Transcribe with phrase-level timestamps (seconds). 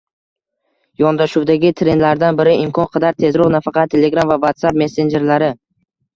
[1.03, 5.53] Yondashuvdagi trendlardan biri imkon qadar tezroq nafaqat Telegram va WhatsApp messenjerlari